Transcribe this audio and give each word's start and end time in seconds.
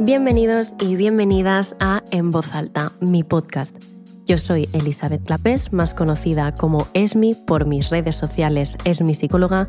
Bienvenidos 0.00 0.74
y 0.78 0.94
bienvenidas 0.94 1.74
a 1.80 2.04
En 2.12 2.30
Voz 2.30 2.46
Alta, 2.52 2.92
mi 3.00 3.24
podcast. 3.24 3.76
Yo 4.26 4.38
soy 4.38 4.68
Elizabeth 4.72 5.24
Clapés, 5.24 5.72
más 5.72 5.92
conocida 5.92 6.54
como 6.54 6.86
Esmi 6.94 7.34
por 7.34 7.66
mis 7.66 7.90
redes 7.90 8.14
sociales 8.14 8.76
Esmi 8.84 9.14
Psicóloga, 9.14 9.68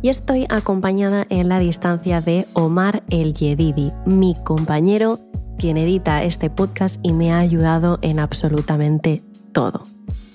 y 0.00 0.08
estoy 0.08 0.46
acompañada 0.48 1.26
en 1.28 1.50
la 1.50 1.58
distancia 1.58 2.22
de 2.22 2.46
Omar 2.54 3.02
El 3.10 3.34
Yedidi, 3.34 3.92
mi 4.06 4.34
compañero, 4.44 5.20
quien 5.58 5.76
edita 5.76 6.24
este 6.24 6.48
podcast 6.48 6.98
y 7.02 7.12
me 7.12 7.34
ha 7.34 7.38
ayudado 7.38 7.98
en 8.00 8.18
absolutamente 8.18 9.22
todo. 9.52 9.82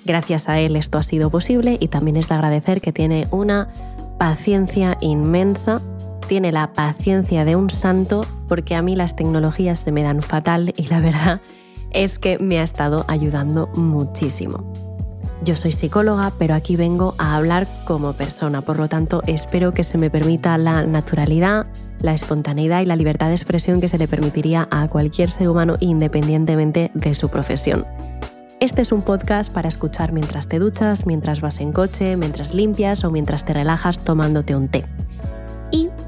Gracias 0.05 0.49
a 0.49 0.59
él 0.59 0.75
esto 0.75 0.99
ha 0.99 1.03
sido 1.03 1.31
posible 1.31 1.77
y 1.79 1.87
también 1.87 2.17
es 2.17 2.29
de 2.29 2.35
agradecer 2.35 2.79
que 2.79 2.93
tiene 2.93 3.27
una 3.31 3.69
paciencia 4.19 4.99
inmensa 5.01 5.81
tiene 6.31 6.53
la 6.53 6.71
paciencia 6.71 7.43
de 7.43 7.57
un 7.57 7.69
santo 7.69 8.25
porque 8.47 8.77
a 8.77 8.81
mí 8.81 8.95
las 8.95 9.17
tecnologías 9.17 9.79
se 9.79 9.91
me 9.91 10.01
dan 10.01 10.21
fatal 10.21 10.73
y 10.77 10.87
la 10.87 11.01
verdad 11.01 11.41
es 11.91 12.19
que 12.19 12.39
me 12.39 12.57
ha 12.59 12.63
estado 12.63 13.03
ayudando 13.09 13.67
muchísimo. 13.75 14.63
Yo 15.43 15.57
soy 15.57 15.73
psicóloga, 15.73 16.31
pero 16.39 16.53
aquí 16.53 16.77
vengo 16.77 17.15
a 17.17 17.35
hablar 17.35 17.67
como 17.83 18.13
persona, 18.13 18.61
por 18.61 18.79
lo 18.79 18.87
tanto 18.87 19.21
espero 19.27 19.73
que 19.73 19.83
se 19.83 19.97
me 19.97 20.09
permita 20.09 20.57
la 20.57 20.85
naturalidad, 20.85 21.65
la 21.99 22.13
espontaneidad 22.13 22.79
y 22.81 22.85
la 22.85 22.95
libertad 22.95 23.27
de 23.27 23.35
expresión 23.35 23.81
que 23.81 23.89
se 23.89 23.97
le 23.97 24.07
permitiría 24.07 24.69
a 24.71 24.87
cualquier 24.87 25.29
ser 25.29 25.49
humano 25.49 25.75
independientemente 25.81 26.91
de 26.93 27.13
su 27.13 27.27
profesión. 27.27 27.85
Este 28.61 28.81
es 28.81 28.93
un 28.93 29.01
podcast 29.01 29.51
para 29.51 29.67
escuchar 29.67 30.13
mientras 30.13 30.47
te 30.47 30.59
duchas, 30.59 31.05
mientras 31.05 31.41
vas 31.41 31.59
en 31.59 31.73
coche, 31.73 32.15
mientras 32.15 32.53
limpias 32.53 33.03
o 33.03 33.11
mientras 33.11 33.43
te 33.43 33.53
relajas 33.53 33.99
tomándote 33.99 34.55
un 34.55 34.69
té 34.69 34.85